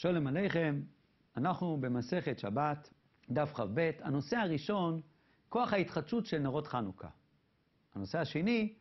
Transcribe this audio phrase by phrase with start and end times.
[0.00, 0.80] שולם עליכם,
[1.36, 2.90] אנחנו במסכת שבת,
[3.30, 3.90] דף כ"ב.
[4.02, 5.00] הנושא הראשון,
[5.48, 7.08] כוח ההתחדשות של נרות חנוכה.
[7.94, 8.74] הנושא השני,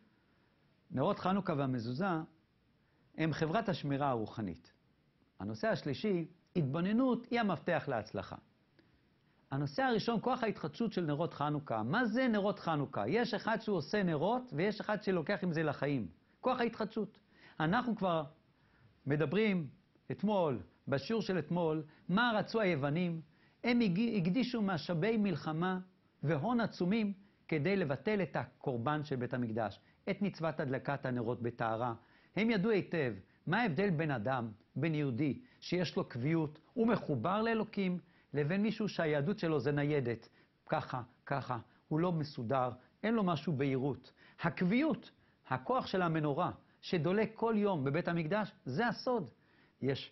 [0.92, 2.06] נרות חנוכה והמזוזה
[3.18, 4.72] הם חברת השמירה הרוחנית.
[5.40, 8.36] הנושא השלישי, התבוננות היא המפתח להצלחה.
[9.52, 11.84] הנושא הראשון, כוח ההתחדשות של נרות חנוכה.
[11.84, 13.08] מה זה נרות חנוכה?
[13.08, 16.08] יש אחד שהוא עושה נרות ויש אחד שלוקח עם זה לחיים.
[16.42, 17.20] כוח ההתחדשות.
[17.60, 18.24] אנחנו כבר
[19.06, 19.68] מדברים
[20.12, 23.22] אתמול, בשיעור של אתמול, מה רצו היוונים?
[23.64, 23.80] הם
[24.18, 25.80] הקדישו משאבי מלחמה
[26.24, 27.14] והון עצומים
[27.48, 29.80] כדי לבטל את הקורבן של בית המקדש,
[30.10, 31.94] את מצוות הדלקת הנרות בטהרה.
[32.36, 33.14] הם ידעו היטב
[33.48, 38.00] מה ההבדל בין אדם, בין יהודי, שיש לו קביעות, הוא מחובר לאלוקים,
[38.34, 40.30] לבין מישהו שהיהדות שלו זה ניידת.
[40.70, 41.58] ככה, ככה,
[41.88, 42.70] הוא לא מסודר,
[43.04, 44.12] אין לו משהו בהירות.
[44.42, 45.12] הקביעות,
[45.48, 46.52] הכוח של המנורה,
[46.82, 49.30] שדולק כל יום בבית המקדש, זה הסוד.
[49.82, 50.12] יש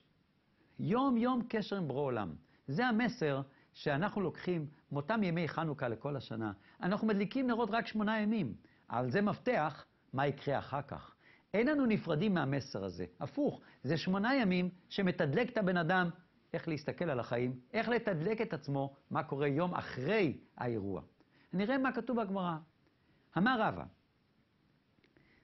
[0.80, 2.36] יום-יום קשר עם ברוא עולם.
[2.68, 3.42] זה המסר
[3.74, 6.52] שאנחנו לוקחים מאותם ימי חנוכה לכל השנה.
[6.82, 8.54] אנחנו מדליקים נרות רק שמונה ימים,
[8.90, 11.16] אבל זה מפתח מה יקרה אחר כך.
[11.54, 13.06] אין לנו נפרדים מהמסר הזה.
[13.20, 16.10] הפוך, זה שמונה ימים שמתדלק את הבן אדם
[16.54, 21.02] איך להסתכל על החיים, איך לתדלק את עצמו, מה קורה יום אחרי האירוע.
[21.54, 22.58] נראה מה כתוב בגמרא.
[23.38, 23.84] אמר רבא,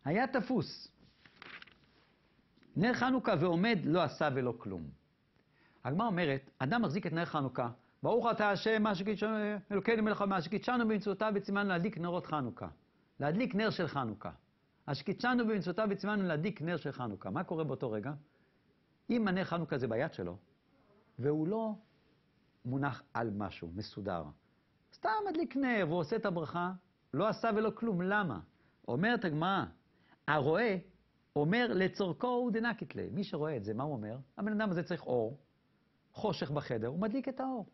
[0.05, 0.91] היה תפוס,
[2.75, 5.00] נר חנוכה ועומד לא עשה ולא כלום.
[5.83, 7.69] הגמרא אומרת, אדם מחזיק את נר חנוכה,
[8.03, 9.37] ברוך אתה השם, מה שקידשנו,
[9.71, 12.67] אלוקינו מלך מה שקידשנו במצוותיו וציוונו להדליק נרות חנוכה.
[13.19, 14.31] להדליק נר של חנוכה.
[14.85, 17.29] אשר קידשנו במצוותיו וציוונו להדליק נר של חנוכה.
[17.29, 18.13] מה קורה באותו רגע?
[19.09, 20.37] אם הנר חנוכה זה ביד שלו,
[21.19, 21.73] והוא לא
[22.65, 24.23] מונח על משהו, מסודר.
[24.93, 26.71] סתם מדליק נר והוא עושה את הברכה,
[27.13, 28.01] לא עשה ולא כלום.
[28.01, 28.39] למה?
[28.87, 29.63] אומרת הגמרא,
[30.27, 30.77] הרואה
[31.35, 33.09] אומר לצורכו הוא דנקית ליה.
[33.11, 34.17] מי שרואה את זה, מה הוא אומר?
[34.37, 35.37] הבן אדם הזה צריך אור,
[36.13, 37.65] חושך בחדר, הוא מדליק את האור.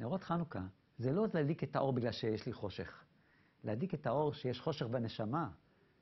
[0.00, 0.62] נרות חנוכה
[0.98, 3.04] זה לא להדליק את האור בגלל שיש לי חושך.
[3.64, 5.48] להדליק את האור שיש חושך בנשמה.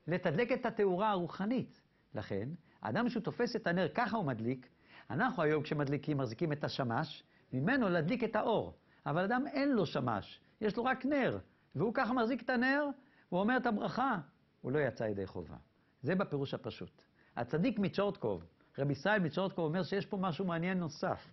[0.07, 1.81] לתדלק את התאורה הרוחנית.
[2.13, 2.49] לכן,
[2.81, 4.69] האדם שהוא תופס את הנר, ככה הוא מדליק.
[5.09, 8.73] אנחנו היום כשמדליקים, מחזיקים את השמש, ממנו להדליק את האור.
[9.05, 11.39] אבל אדם אין לו שמש, יש לו רק נר.
[11.75, 12.87] והוא ככה מחזיק את הנר,
[13.29, 14.17] הוא אומר את הברכה,
[14.61, 15.57] הוא לא יצא ידי חובה.
[16.01, 17.03] זה בפירוש הפשוט.
[17.35, 18.45] הצדיק מצ'ורטקוב,
[18.77, 21.31] רבי ישראל מצ'ורטקוב אומר שיש פה משהו מעניין נוסף.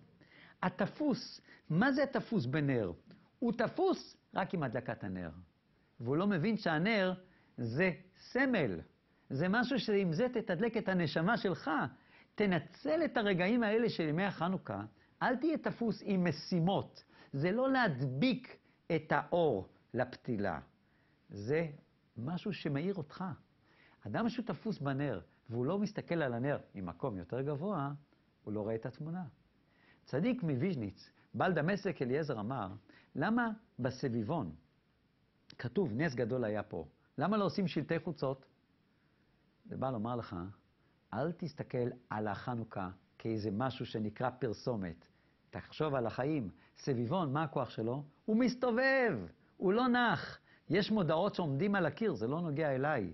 [0.63, 2.91] התפוס, מה זה התפוס בנר?
[3.39, 5.29] הוא תפוס רק עם הדלקת הנר.
[5.99, 7.13] והוא לא מבין שהנר
[7.57, 8.79] זה סמל.
[9.29, 11.71] זה משהו שעם זה תתדלק את הנשמה שלך.
[12.35, 14.81] תנצל את הרגעים האלה של ימי החנוכה,
[15.21, 17.03] אל תהיה תפוס עם משימות.
[17.33, 18.57] זה לא להדביק
[18.95, 20.59] את האור לפתילה.
[21.29, 21.67] זה
[22.17, 23.23] משהו שמאיר אותך.
[24.07, 27.91] אדם שהוא תפוס בנר, והוא לא מסתכל על הנר ממקום יותר גבוה,
[28.43, 29.23] הוא לא רואה את התמונה.
[30.05, 32.67] צדיק מוויז'ניץ, בעל דמשק אליעזר אמר,
[33.15, 34.55] למה בסביבון
[35.57, 36.87] כתוב נס גדול היה פה?
[37.17, 38.45] למה לא עושים שלטי חוצות?
[39.65, 40.35] זה בא לומר לך,
[41.13, 45.05] אל תסתכל על החנוכה כאיזה משהו שנקרא פרסומת.
[45.49, 46.49] תחשוב על החיים.
[46.77, 48.03] סביבון, מה הכוח שלו?
[48.25, 49.19] הוא מסתובב,
[49.57, 50.39] הוא לא נח.
[50.69, 53.13] יש מודעות שעומדים על הקיר, זה לא נוגע אליי.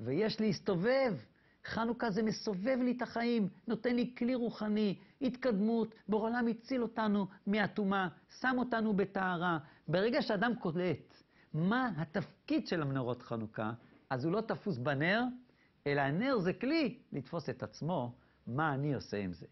[0.00, 1.14] ויש להסתובב.
[1.68, 8.08] חנוכה זה מסובב לי את החיים, נותן לי כלי רוחני, התקדמות, בעולם הציל אותנו מהטומאה,
[8.40, 9.58] שם אותנו בטהרה.
[9.88, 11.22] ברגע שאדם קולט
[11.54, 13.72] מה התפקיד של המנורות חנוכה,
[14.10, 15.22] אז הוא לא תפוס בנר,
[15.86, 18.14] אלא הנר זה כלי לתפוס את עצמו,
[18.46, 19.46] מה אני עושה עם זה.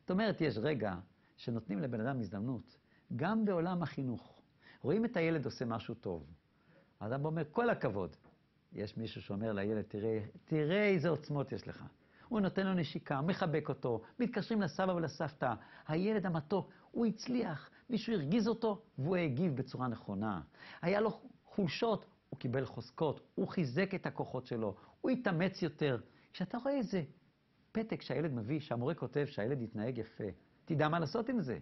[0.00, 0.94] זאת אומרת, יש רגע
[1.36, 2.76] שנותנים לבן אדם הזדמנות,
[3.16, 4.42] גם בעולם החינוך.
[4.82, 6.26] רואים את הילד עושה משהו טוב.
[7.00, 8.16] האדם אומר, כל הכבוד.
[8.74, 11.84] יש מישהו שאומר לילד, תראה, תראה איזה עוצמות יש לך.
[12.28, 15.54] הוא נותן לו נשיקה, מחבק אותו, מתקשרים לסבא ולסבתא.
[15.88, 20.40] הילד המתוק, הוא הצליח, מישהו הרגיז אותו, והוא הגיב בצורה נכונה.
[20.82, 26.00] היה לו חולשות, הוא קיבל חוזקות, הוא חיזק את הכוחות שלו, הוא התאמץ יותר.
[26.32, 27.02] כשאתה רואה איזה
[27.72, 30.24] פתק שהילד מביא, שהמורה כותב שהילד יתנהג יפה,
[30.64, 31.58] תדע מה לעשות עם זה.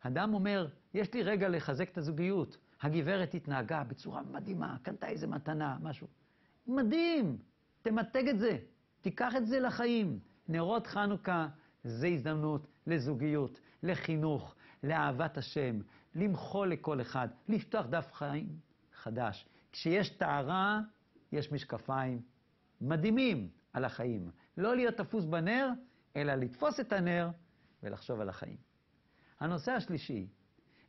[0.00, 2.56] אדם אומר, יש לי רגע לחזק את הזוגיות.
[2.80, 6.06] הגברת התנהגה בצורה מדהימה, קנתה איזה מתנה, משהו.
[6.66, 7.38] מדהים,
[7.82, 8.58] תמתג את זה,
[9.00, 10.18] תיקח את זה לחיים.
[10.48, 11.48] נרות חנוכה
[11.84, 15.80] זה הזדמנות לזוגיות, לחינוך, לאהבת השם,
[16.14, 18.48] למחול לכל אחד, לפתוח דף חיים
[18.94, 19.48] חדש.
[19.72, 20.80] כשיש טהרה,
[21.32, 22.22] יש משקפיים
[22.80, 24.30] מדהימים על החיים.
[24.56, 25.68] לא להיות תפוס בנר,
[26.16, 27.30] אלא לתפוס את הנר
[27.82, 28.56] ולחשוב על החיים.
[29.40, 30.26] הנושא השלישי,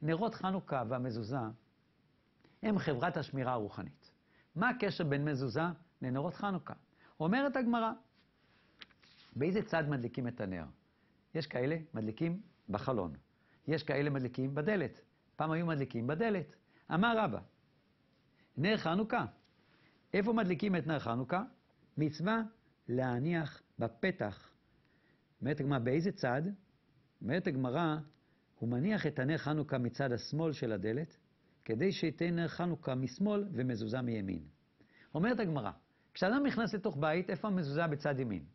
[0.02, 1.38] נרות חנוכה והמזוזה
[2.64, 4.12] הם חברת השמירה הרוחנית.
[4.55, 5.61] מה הקשר בין מזוזה
[6.01, 6.73] לנרות חנוכה?
[7.19, 7.91] אומרת הגמרא,
[9.35, 10.65] באיזה צד מדליקים את הנר?
[11.35, 13.13] יש כאלה, מדליקים בחלון.
[13.67, 15.01] יש כאלה מדליקים בדלת.
[15.35, 16.55] פעם היו מדליקים בדלת.
[16.94, 17.39] אמר רבא,
[18.57, 19.25] נר חנוכה.
[20.13, 21.44] איפה מדליקים את נר חנוכה?
[21.97, 22.41] מצווה
[22.88, 24.50] להניח בפתח.
[25.41, 26.41] אומרת הגמרא, באיזה צד?
[27.21, 27.97] אומרת הגמרא,
[28.59, 31.17] הוא מניח את הנר חנוכה מצד השמאל של הדלת,
[31.65, 34.44] כדי שייתן נר חנוכה משמאל ומזוזה מימין.
[35.15, 35.71] אומרת הגמרא,
[36.13, 38.45] כשאדם נכנס לתוך בית, איפה המזוזה בצד ימין?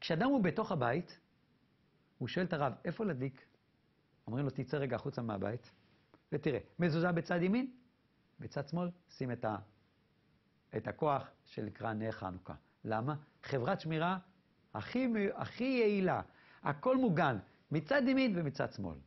[0.00, 1.18] כשאדם הוא בתוך הבית,
[2.18, 3.46] הוא שואל את הרב, איפה להדליק?
[4.26, 5.70] אומרים לו, תצא רגע החוצה מהבית,
[6.32, 7.72] ותראה, מזוזה בצד ימין,
[8.40, 9.56] בצד שמאל, שים את, ה,
[10.76, 12.54] את הכוח שנקרא נר חנוכה.
[12.84, 13.14] למה?
[13.42, 14.18] חברת שמירה
[14.74, 16.22] הכי, הכי יעילה,
[16.62, 17.38] הכל מוגן,
[17.70, 18.98] מצד ימין ומצד שמאל.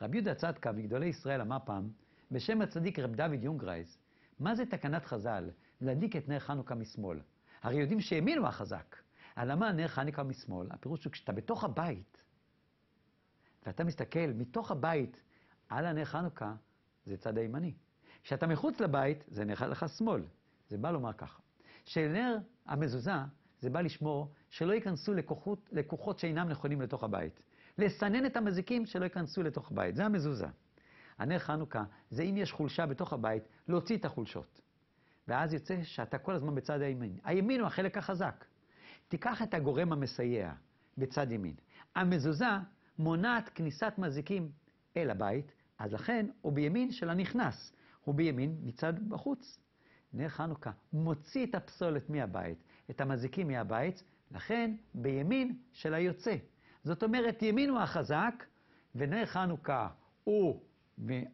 [0.00, 1.90] רבי יהודה צדקה, מגדולי ישראל, אמר פעם,
[2.30, 3.98] בשם הצדיק רב דוד יונגרייז,
[4.38, 5.50] מה זה תקנת חז"ל?
[5.80, 7.20] להדליק את נר חנוכה משמאל.
[7.62, 8.96] הרי יודעים שימין הוא החזק.
[9.36, 10.66] על למה נר חנוכה משמאל?
[10.70, 12.22] הפירוש הוא כשאתה בתוך הבית,
[13.66, 15.22] ואתה מסתכל מתוך הבית
[15.68, 16.54] על הנר חנוכה,
[17.04, 17.74] זה צד הימני.
[18.22, 20.22] כשאתה מחוץ לבית, זה נר לך שמאל.
[20.68, 21.40] זה בא לומר ככה.
[21.84, 23.12] שנר המזוזה,
[23.60, 27.40] זה בא לשמור שלא ייכנסו לקוחות, לקוחות שאינם נכונים לתוך הבית.
[27.78, 29.96] לסנן את המזיקים שלא ייכנסו לתוך הבית.
[29.96, 30.46] זה המזוזה.
[31.20, 34.60] הנר חנוכה זה אם יש חולשה בתוך הבית, להוציא את החולשות.
[35.28, 37.18] ואז יוצא שאתה כל הזמן בצד הימין.
[37.24, 38.44] הימין הוא החלק החזק.
[39.08, 40.52] תיקח את הגורם המסייע
[40.98, 41.54] בצד ימין.
[41.94, 42.44] המזוזה
[42.98, 44.50] מונעת כניסת מזיקים
[44.96, 47.72] אל הבית, אז לכן הוא בימין של הנכנס,
[48.04, 49.58] הוא בימין מצד בחוץ.
[50.12, 52.58] נר חנוכה מוציא את הפסולת מהבית,
[52.90, 56.36] את המזיקים מהבית, לכן בימין של היוצא.
[56.84, 58.44] זאת אומרת, ימין הוא החזק,
[58.94, 59.88] ונר חנוכה
[60.24, 60.62] הוא,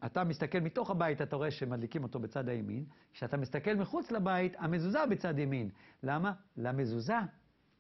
[0.07, 5.07] אתה מסתכל מתוך הבית, אתה רואה שמדליקים אותו בצד הימין, כשאתה מסתכל מחוץ לבית, המזוזה
[5.11, 5.71] בצד ימין.
[6.03, 6.33] למה?
[6.57, 7.19] למזוזה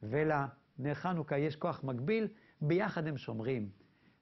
[0.02, 2.28] ולנר חנוכה יש כוח מקביל,
[2.60, 3.68] ביחד הם שומרים.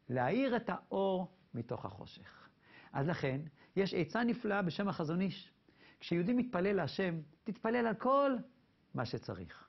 [0.09, 2.49] להאיר את האור מתוך החושך.
[2.93, 3.41] אז לכן,
[3.77, 5.53] יש עצה נפלאה בשם החזון איש.
[6.01, 7.15] כשיהודי מתפלל להשם,
[7.45, 8.37] תתפלל על כל
[8.95, 9.69] מה שצריך.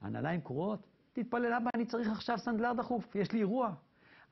[0.00, 3.74] הנעליים קרועות, תתפלל, אבא, אני צריך עכשיו סנדלר דחוף, יש לי אירוע.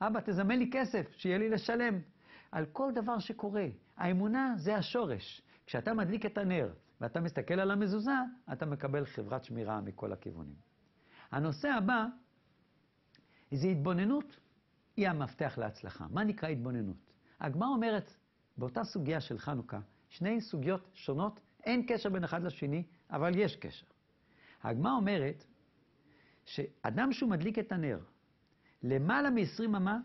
[0.01, 1.99] אבא, תזמן לי כסף, שיהיה לי לשלם.
[2.53, 3.67] על כל דבר שקורה.
[3.97, 5.41] האמונה זה השורש.
[5.65, 8.11] כשאתה מדליק את הנר ואתה מסתכל על המזוזה,
[8.53, 10.55] אתה מקבל חברת שמירה מכל הכיוונים.
[11.31, 12.05] הנושא הבא
[13.51, 14.39] זה התבוננות,
[14.97, 16.05] היא המפתח להצלחה.
[16.09, 17.13] מה נקרא התבוננות?
[17.39, 18.13] הגמרא אומרת,
[18.57, 19.79] באותה סוגיה של חנוכה,
[20.09, 23.85] שני סוגיות שונות, אין קשר בין אחד לשני, אבל יש קשר.
[24.63, 25.45] הגמרא אומרת
[26.45, 27.99] שאדם שהוא מדליק את הנר
[28.83, 29.99] למעלה מ-20 אמה,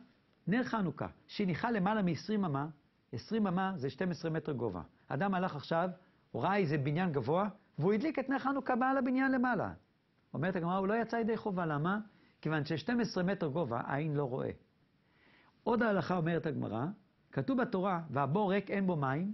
[0.48, 2.66] נר חנוכה, שניחה למעלה מ-20 אמה,
[3.12, 4.82] 20 אמה זה 12 מטר גובה.
[5.08, 5.90] אדם הלך עכשיו,
[6.32, 7.48] הוא ראה איזה בניין גבוה,
[7.78, 9.72] והוא הדליק את נר חנוכה מעל הבניין למעלה.
[10.34, 11.98] אומרת הגמרא, הוא לא יצא ידי חובה, למה?
[12.40, 14.50] כיוון ש-12 מטר גובה, העין לא רואה.
[15.62, 16.86] עוד ההלכה אומרת הגמרא,
[17.32, 19.32] כתוב בתורה, והבור ריק אין בו מים,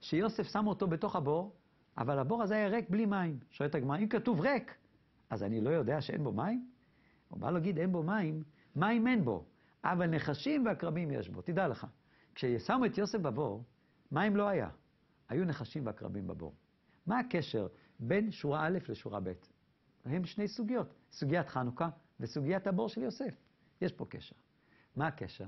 [0.00, 1.54] שיוסף שם אותו בתוך הבור,
[1.98, 3.38] אבל הבור הזה היה ריק בלי מים.
[3.50, 4.74] שואלת הגמרא, אם כתוב ריק,
[5.30, 6.66] אז אני לא יודע שאין בו מים?
[7.28, 8.42] הוא בא להגיד אין בו מים,
[8.76, 9.44] מים אין בו,
[9.92, 11.42] אבל נחשים ועקרבים יש בו.
[11.42, 11.86] תדע לך,
[12.34, 13.64] כששמו את יוסף בבור,
[14.12, 14.68] מים לא היה.
[15.28, 16.54] היו נחשים ועקרבים בבור.
[17.06, 17.66] מה הקשר
[18.00, 19.32] בין שורה א' לשורה ב'?
[20.04, 21.88] הם שני סוגיות, סוגיית חנוכה
[22.20, 23.34] וסוגיית הבור של יוסף.
[23.80, 24.36] יש פה קשר.
[24.96, 25.46] מה הקשר?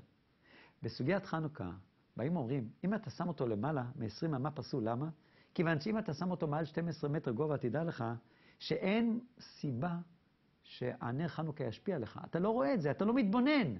[0.82, 1.70] בסוגיית חנוכה,
[2.16, 5.08] באים ואומרים, אם אתה שם אותו למעלה מ-20 אמה פסול, למה?
[5.54, 8.04] כיוון שאם אתה שם אותו מעל 12 מטר גובה, תדע לך
[8.58, 9.98] שאין סיבה
[10.62, 12.20] שהנר חנוכה ישפיע עליך.
[12.24, 13.74] אתה לא רואה את זה, אתה לא מתבונן.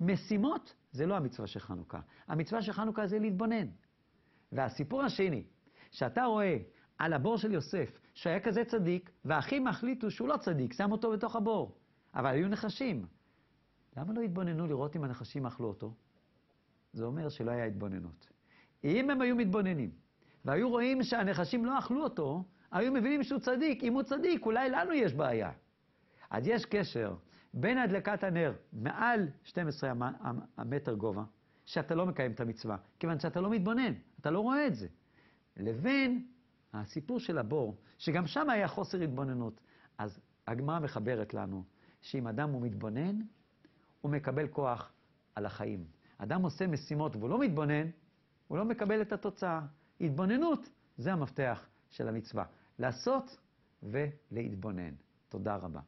[0.00, 2.00] משימות זה לא המצווה של חנוכה.
[2.28, 3.66] המצווה של חנוכה זה להתבונן.
[4.52, 5.44] והסיפור השני,
[5.90, 6.56] שאתה רואה
[6.98, 11.36] על הבור של יוסף, שהיה כזה צדיק, והאחים החליטו שהוא לא צדיק, שם אותו בתוך
[11.36, 11.76] הבור.
[12.14, 13.06] אבל היו נחשים.
[13.96, 15.94] למה לא התבוננו לראות אם הנחשים אכלו אותו?
[16.92, 18.26] זה אומר שלא היה התבוננות.
[18.84, 19.90] אם הם היו מתבוננים,
[20.44, 23.82] והיו רואים שהנחשים לא אכלו אותו, היו מבינים שהוא צדיק.
[23.82, 25.52] אם הוא צדיק, אולי לנו יש בעיה.
[26.30, 27.14] אז יש קשר
[27.54, 29.92] בין הדלקת הנר מעל 12
[30.56, 31.24] המטר גובה,
[31.64, 34.86] שאתה לא מקיים את המצווה, כיוון שאתה לא מתבונן, אתה לא רואה את זה,
[35.56, 36.26] לבין
[36.72, 39.60] הסיפור של הבור, שגם שם היה חוסר התבוננות.
[39.98, 41.64] אז הגמרא מחברת לנו
[42.00, 43.18] שאם אדם הוא מתבונן,
[44.00, 44.92] הוא מקבל כוח
[45.34, 45.84] על החיים.
[46.18, 47.90] אדם עושה משימות והוא לא מתבונן,
[48.48, 49.60] הוא לא מקבל את התוצאה.
[50.00, 52.44] התבוננות זה המפתח של המצווה.
[52.78, 53.38] לעשות
[53.82, 54.94] ולהתבונן.
[55.28, 55.80] תודה רבה.